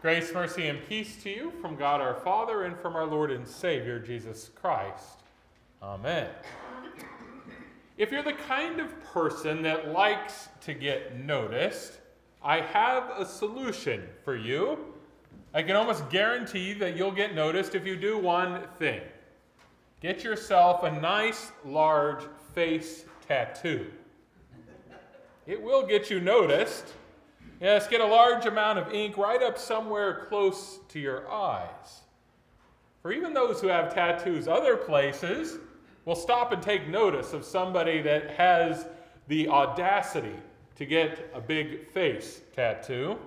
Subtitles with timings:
[0.00, 3.44] Grace, mercy, and peace to you from God our Father and from our Lord and
[3.44, 5.24] Savior, Jesus Christ.
[5.82, 6.28] Amen.
[7.96, 11.98] If you're the kind of person that likes to get noticed,
[12.44, 14.78] I have a solution for you.
[15.52, 19.00] I can almost guarantee that you'll get noticed if you do one thing
[20.00, 22.22] get yourself a nice, large
[22.54, 23.90] face tattoo.
[25.44, 26.94] It will get you noticed.
[27.60, 32.02] Yes, get a large amount of ink right up somewhere close to your eyes.
[33.02, 35.58] For even those who have tattoos other places
[36.04, 38.86] will stop and take notice of somebody that has
[39.26, 40.36] the audacity
[40.76, 43.18] to get a big face tattoo.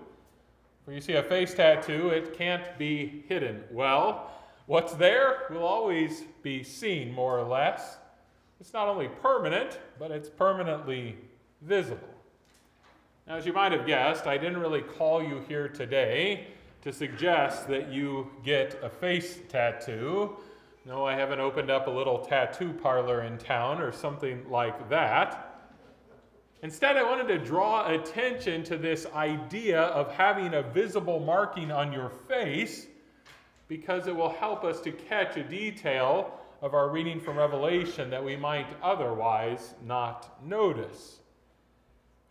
[0.86, 4.32] When you see, a face tattoo, it can't be hidden well.
[4.66, 7.98] What's there will always be seen, more or less.
[8.62, 11.18] It's not only permanent, but it's permanently
[11.62, 12.08] visible.
[13.28, 16.48] Now, as you might have guessed, I didn't really call you here today
[16.82, 20.38] to suggest that you get a face tattoo.
[20.86, 25.48] No, I haven't opened up a little tattoo parlor in town or something like that.
[26.64, 31.94] Instead, I wanted to draw attention to this idea of having a visible marking on
[31.94, 32.88] your face
[33.68, 38.24] because it will help us to catch a detail of our reading from Revelation that
[38.24, 41.21] we might otherwise not notice.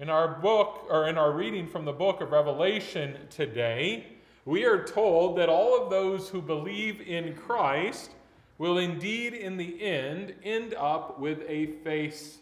[0.01, 4.07] In our book, or in our reading from the book of Revelation today,
[4.47, 8.13] we are told that all of those who believe in Christ
[8.57, 12.39] will indeed, in the end, end up with a face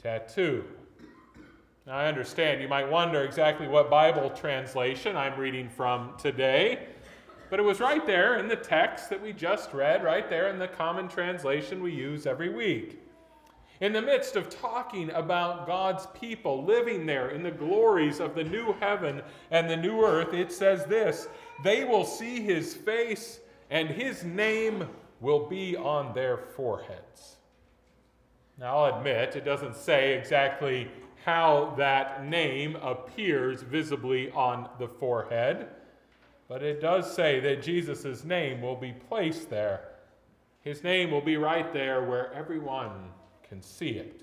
[0.00, 0.62] tattoo.
[1.88, 6.86] Now, I understand you might wonder exactly what Bible translation I'm reading from today,
[7.50, 10.58] but it was right there in the text that we just read, right there in
[10.60, 13.01] the common translation we use every week.
[13.82, 18.44] In the midst of talking about God's people living there in the glories of the
[18.44, 21.26] new heaven and the new earth, it says this
[21.64, 24.88] they will see his face, and his name
[25.20, 27.38] will be on their foreheads.
[28.56, 30.88] Now, I'll admit, it doesn't say exactly
[31.24, 35.66] how that name appears visibly on the forehead,
[36.46, 39.88] but it does say that Jesus' name will be placed there.
[40.60, 43.10] His name will be right there where everyone
[43.52, 44.22] can see it.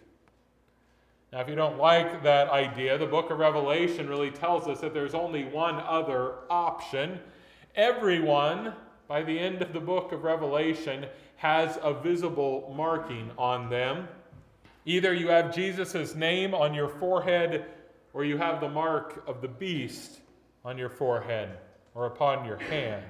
[1.31, 4.91] Now, if you don't like that idea, the book of Revelation really tells us that
[4.91, 7.19] there's only one other option.
[7.75, 8.73] Everyone,
[9.07, 14.07] by the end of the book of Revelation, has a visible marking on them.
[14.85, 17.65] Either you have Jesus' name on your forehead,
[18.13, 20.21] or you have the mark of the beast
[20.65, 21.59] on your forehead
[21.93, 23.05] or upon your hand.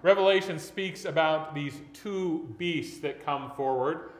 [0.00, 4.13] Revelation speaks about these two beasts that come forward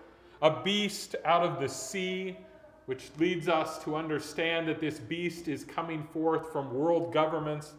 [0.44, 2.36] a beast out of the sea,
[2.84, 7.72] which leads us to understand that this beast is coming forth from world governments,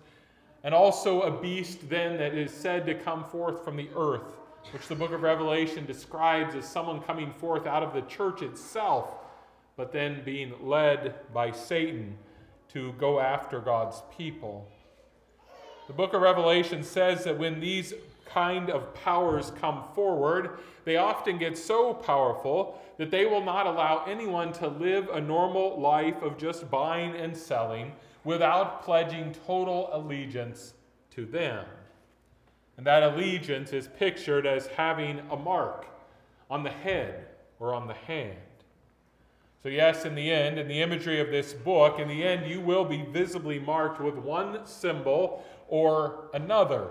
[0.64, 4.34] and also a beast then that is said to come forth from the earth,
[4.72, 9.14] which the book of Revelation describes as someone coming forth out of the church itself,
[9.78, 12.18] but then being led by Satan
[12.70, 14.68] to go after God's people.
[15.86, 17.94] The book of Revelation says that when these
[18.26, 24.04] kind of powers come forward, they often get so powerful that they will not allow
[24.06, 27.92] anyone to live a normal life of just buying and selling
[28.24, 30.74] without pledging total allegiance
[31.12, 31.66] to them.
[32.78, 35.86] And that allegiance is pictured as having a mark
[36.50, 37.28] on the head
[37.60, 38.38] or on the hand.
[39.64, 42.62] So, yes, in the end, in the imagery of this book, in the end, you
[42.62, 46.90] will be visibly marked with one symbol or another.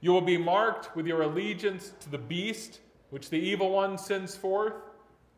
[0.00, 2.80] You will be marked with your allegiance to the beast,
[3.10, 4.74] which the evil one sends forth,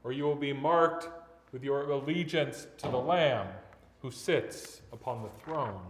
[0.05, 1.09] or you will be marked
[1.53, 3.49] with your allegiance to the Lamb
[4.01, 5.83] who sits upon the throne.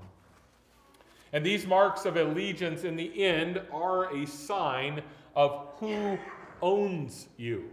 [1.32, 5.02] And these marks of allegiance in the end are a sign
[5.34, 6.18] of who
[6.60, 7.70] owns you.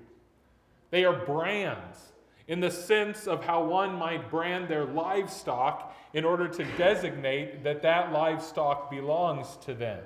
[0.91, 2.13] They are brands
[2.47, 7.81] in the sense of how one might brand their livestock in order to designate that
[7.83, 9.99] that livestock belongs to them.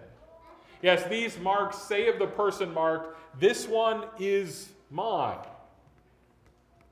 [0.84, 5.40] Yes, these marks say of the person marked, This one is mine.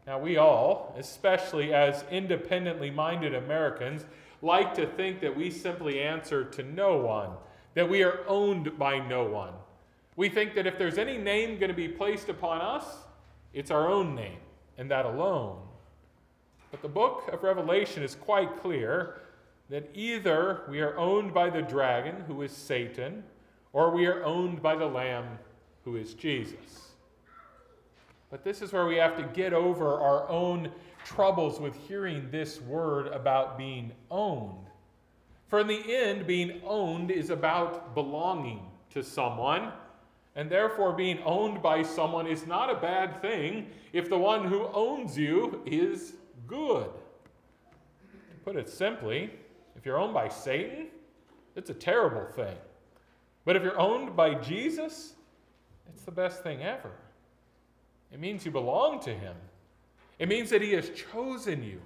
[0.07, 4.05] Now, we all, especially as independently minded Americans,
[4.41, 7.31] like to think that we simply answer to no one,
[7.73, 9.53] that we are owned by no one.
[10.15, 12.85] We think that if there's any name going to be placed upon us,
[13.53, 14.39] it's our own name,
[14.77, 15.59] and that alone.
[16.71, 19.21] But the book of Revelation is quite clear
[19.69, 23.23] that either we are owned by the dragon, who is Satan,
[23.73, 25.25] or we are owned by the Lamb
[25.83, 26.91] who is Jesus.
[28.29, 30.71] But this is where we have to get over our own
[31.05, 34.67] troubles with hearing this word about being owned.
[35.47, 39.73] For in the end, being owned is about belonging to someone,
[40.35, 44.67] and therefore being owned by someone is not a bad thing if the one who
[44.67, 46.13] owns you is
[46.47, 46.85] good.
[46.85, 49.29] To put it simply,
[49.75, 50.87] if you're owned by Satan,
[51.57, 52.55] it's a terrible thing.
[53.45, 55.13] But if you're owned by Jesus,
[55.87, 56.91] it's the best thing ever.
[58.11, 59.35] It means you belong to him.
[60.19, 61.81] It means that he has chosen you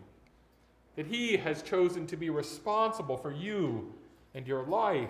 [0.95, 3.93] that He has chosen to be responsible for you
[4.33, 5.09] and your life.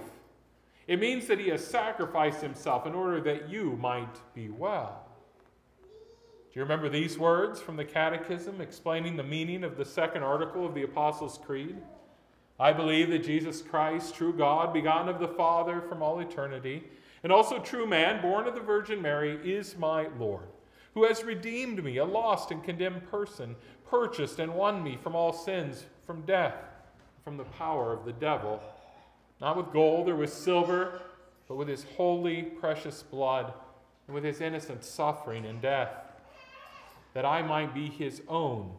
[0.88, 5.04] It means that He has sacrificed Himself in order that you might be well.
[5.84, 10.66] Do you remember these words from the Catechism explaining the meaning of the second article
[10.66, 11.78] of the Apostles' Creed?
[12.60, 16.84] I believe that Jesus Christ, true God, begotten of the Father from all eternity,
[17.24, 20.48] and also true man, born of the Virgin Mary, is my Lord,
[20.94, 23.56] who has redeemed me, a lost and condemned person
[23.90, 26.56] purchased and won me from all sins, from death,
[27.24, 28.62] from the power of the devil,
[29.42, 31.02] not with gold or with silver,
[31.48, 33.54] but with his holy, precious blood,
[34.08, 35.92] and with his innocent suffering and death,
[37.14, 38.72] that I might be his own,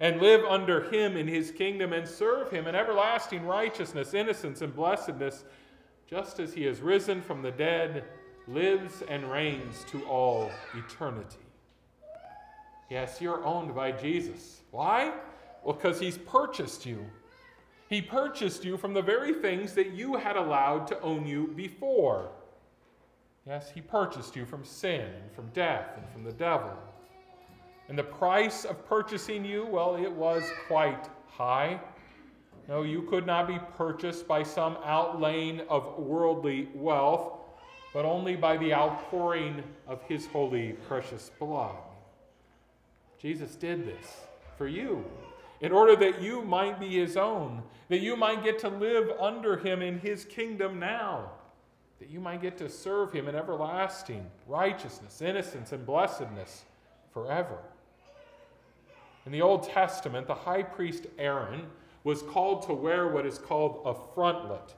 [0.00, 4.74] and live under him in his kingdom, and serve him in everlasting righteousness, innocence, and
[4.74, 5.44] blessedness,
[6.06, 8.04] just as he has risen from the dead,
[8.46, 11.38] lives and reigns to all eternity.
[12.90, 14.60] Yes, you're owned by Jesus.
[14.70, 15.12] Why?
[15.64, 17.04] Well, because he's purchased you.
[17.88, 22.30] He purchased you from the very things that you had allowed to own you before.
[23.46, 26.70] Yes, he purchased you from sin and from death and from the devil.
[27.88, 31.80] And the price of purchasing you, well, it was quite high.
[32.68, 37.38] No, you could not be purchased by some outlaying of worldly wealth,
[37.94, 41.76] but only by the outpouring of his holy, precious blood.
[43.20, 44.26] Jesus did this
[44.58, 45.04] for you
[45.60, 49.56] in order that you might be his own, that you might get to live under
[49.56, 51.30] him in his kingdom now,
[51.98, 56.64] that you might get to serve him in everlasting righteousness, innocence, and blessedness
[57.12, 57.58] forever.
[59.26, 61.66] In the Old Testament, the high priest Aaron
[62.04, 64.74] was called to wear what is called a frontlet.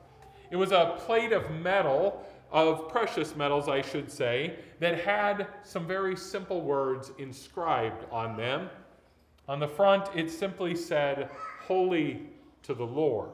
[0.50, 5.86] It was a plate of metal of precious metals, I should say, that had some
[5.86, 8.70] very simple words inscribed on them.
[9.46, 11.28] On the front, it simply said,
[11.66, 12.22] Holy
[12.62, 13.28] to the Lord.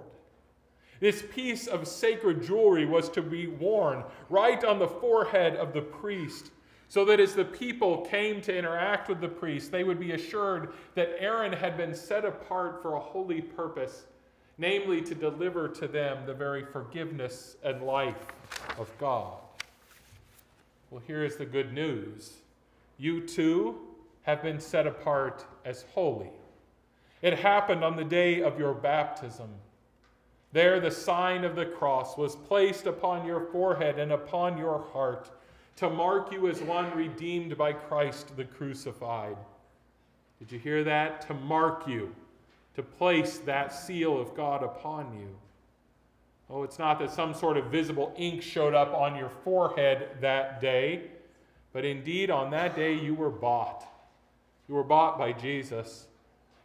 [0.98, 5.82] This piece of sacred jewelry was to be worn right on the forehead of the
[5.82, 6.50] priest,
[6.94, 10.74] so that as the people came to interact with the priest, they would be assured
[10.94, 14.04] that Aaron had been set apart for a holy purpose
[14.58, 18.14] namely to deliver to them the very forgiveness and life
[18.78, 19.38] of God.
[20.92, 22.34] Well, here is the good news
[22.96, 23.76] you too
[24.22, 26.30] have been set apart as holy.
[27.22, 29.48] It happened on the day of your baptism.
[30.52, 35.32] There, the sign of the cross was placed upon your forehead and upon your heart
[35.76, 39.36] to mark you as one redeemed by Christ the crucified.
[40.38, 41.26] Did you hear that?
[41.28, 42.14] To mark you
[42.74, 45.28] to place that seal of God upon you.
[46.50, 50.60] Oh, it's not that some sort of visible ink showed up on your forehead that
[50.60, 51.10] day,
[51.72, 53.86] but indeed on that day you were bought.
[54.68, 56.06] You were bought by Jesus.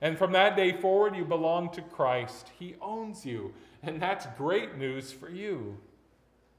[0.01, 2.51] And from that day forward, you belong to Christ.
[2.57, 3.53] He owns you.
[3.83, 5.77] And that's great news for you.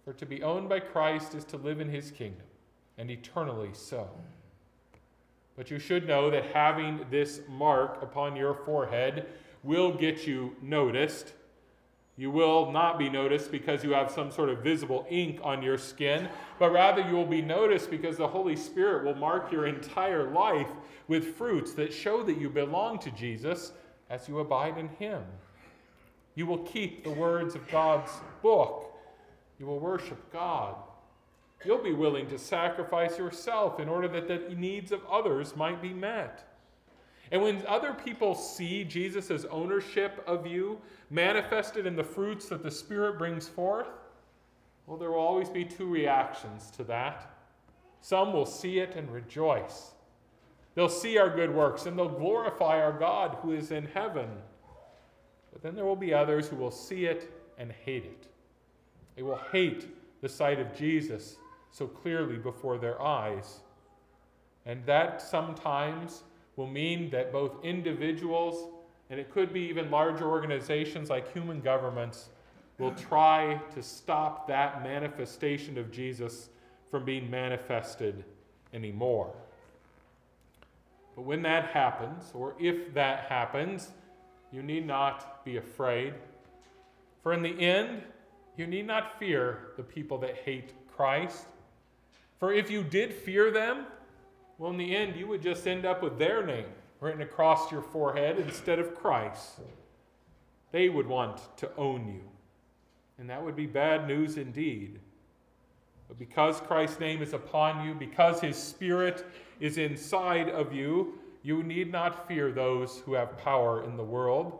[0.05, 2.47] For to be owned by Christ is to live in his kingdom,
[3.01, 4.09] and eternally so.
[5.57, 9.27] But you should know that having this mark upon your forehead
[9.63, 11.33] will get you noticed.
[12.19, 15.79] You will not be noticed because you have some sort of visible ink on your
[15.79, 16.29] skin,
[16.59, 20.69] but rather you will be noticed because the Holy Spirit will mark your entire life
[21.09, 23.73] with fruits that show that you belong to Jesus
[24.11, 25.23] as you abide in Him.
[26.35, 28.93] You will keep the words of God's book.
[29.59, 30.75] You will worship God.
[31.65, 35.93] You'll be willing to sacrifice yourself in order that the needs of others might be
[35.93, 36.47] met.
[37.31, 42.71] And when other people see Jesus' ownership of you manifested in the fruits that the
[42.71, 43.89] Spirit brings forth,
[44.87, 47.37] well, there will always be two reactions to that.
[48.01, 49.93] Some will see it and rejoice.
[50.75, 54.29] They'll see our good works and they'll glorify our God who is in heaven.
[55.53, 58.27] But then there will be others who will see it and hate it.
[59.15, 59.87] They will hate
[60.23, 61.37] the sight of Jesus
[61.71, 63.61] so clearly before their eyes.
[64.67, 66.23] And that sometimes
[66.57, 68.69] will mean that both individuals
[69.11, 72.29] and it could be even larger organizations like human governments
[72.79, 76.49] will try to stop that manifestation of Jesus
[76.91, 78.25] from being manifested
[78.73, 79.35] anymore.
[81.15, 83.91] But when that happens, or if that happens,
[84.53, 86.15] you need not be afraid.
[87.23, 88.03] For in the end,
[88.57, 91.47] you need not fear the people that hate Christ.
[92.41, 93.87] For if you did fear them,
[94.59, 96.67] well, in the end, you would just end up with their name
[97.01, 99.61] written across your forehead instead of Christ.
[100.73, 102.23] They would want to own you.
[103.19, 104.99] And that would be bad news indeed.
[106.09, 109.25] But because Christ's name is upon you, because his spirit
[109.61, 114.59] is inside of you, you need not fear those who have power in the world.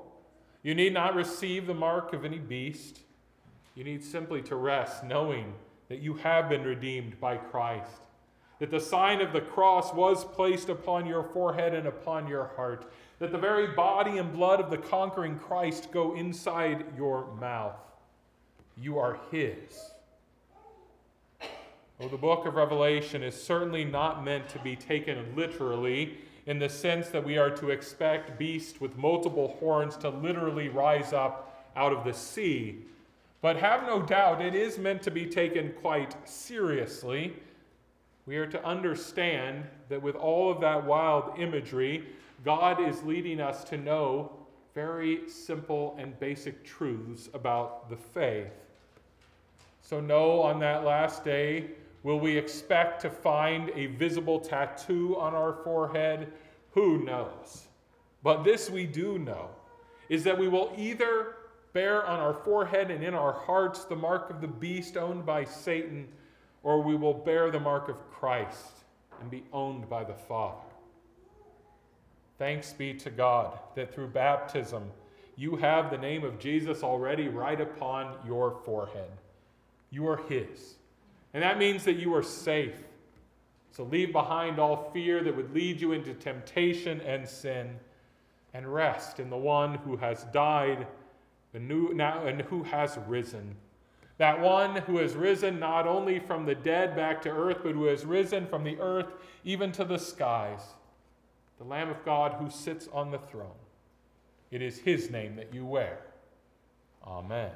[0.63, 3.01] You need not receive the mark of any beast.
[3.75, 5.55] You need simply to rest, knowing
[5.91, 7.91] that you have been redeemed by Christ,
[8.61, 12.91] that the sign of the cross was placed upon your forehead and upon your heart,
[13.19, 17.77] that the very body and blood of the conquering Christ go inside your mouth.
[18.79, 19.91] You are His.
[22.01, 26.69] Oh, the book of Revelation is certainly not meant to be taken literally in the
[26.69, 31.93] sense that we are to expect beasts with multiple horns to literally rise up out
[31.93, 32.85] of the sea.
[33.43, 37.35] But have no doubt, it is meant to be taken quite seriously.
[38.27, 42.05] We are to understand that with all of that wild imagery,
[42.45, 44.33] God is leading us to know
[44.75, 48.53] very simple and basic truths about the faith.
[49.83, 51.71] So, no, on that last day,
[52.03, 56.33] will we expect to find a visible tattoo on our forehead?
[56.73, 57.67] Who knows?
[58.23, 59.49] But this we do know
[60.09, 61.37] is that we will either
[61.73, 65.45] bear on our forehead and in our hearts the mark of the beast owned by
[65.45, 66.09] Satan,
[66.63, 68.85] or we will bear the mark of Christ
[69.21, 70.61] and be owned by the Father.
[72.39, 74.91] Thanks be to God that through baptism
[75.37, 79.11] you have the name of Jesus already right upon your forehead.
[79.91, 80.77] You are His.
[81.33, 82.75] And that means that you are safe.
[83.71, 87.79] So leave behind all fear that would lead you into temptation and sin,
[88.53, 90.87] and rest in the one who has died
[91.53, 93.57] and who has risen.
[94.19, 97.85] That one who has risen not only from the dead back to earth, but who
[97.85, 99.07] has risen from the earth
[99.45, 100.61] even to the skies.
[101.59, 103.49] The Lamb of God who sits on the throne.
[104.51, 105.99] It is his name that you wear.
[107.07, 107.51] Amen.